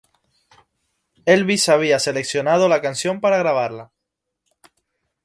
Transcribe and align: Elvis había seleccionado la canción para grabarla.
Elvis 1.27 1.69
había 1.69 1.99
seleccionado 1.99 2.67
la 2.67 2.81
canción 2.81 3.21
para 3.21 3.37
grabarla. 3.37 3.91